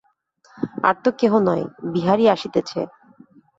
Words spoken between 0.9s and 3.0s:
তো কেহ নয়, বিহারী আসিতেছে।